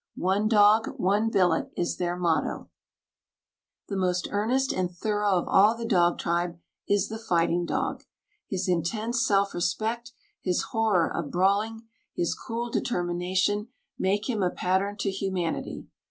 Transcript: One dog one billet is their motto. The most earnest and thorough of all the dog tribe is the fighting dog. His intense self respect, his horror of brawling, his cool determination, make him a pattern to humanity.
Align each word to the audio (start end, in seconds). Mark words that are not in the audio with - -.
One 0.15 0.47
dog 0.47 0.95
one 0.97 1.29
billet 1.29 1.71
is 1.77 1.97
their 1.97 2.17
motto. 2.17 2.71
The 3.87 3.95
most 3.95 4.27
earnest 4.31 4.73
and 4.73 4.89
thorough 4.89 5.33
of 5.33 5.47
all 5.47 5.77
the 5.77 5.85
dog 5.85 6.17
tribe 6.17 6.57
is 6.89 7.07
the 7.09 7.19
fighting 7.19 7.67
dog. 7.67 8.05
His 8.49 8.67
intense 8.67 9.23
self 9.23 9.53
respect, 9.53 10.11
his 10.41 10.63
horror 10.71 11.07
of 11.07 11.29
brawling, 11.29 11.83
his 12.15 12.33
cool 12.33 12.71
determination, 12.71 13.67
make 13.99 14.27
him 14.27 14.41
a 14.41 14.49
pattern 14.49 14.97
to 15.01 15.11
humanity. 15.11 15.85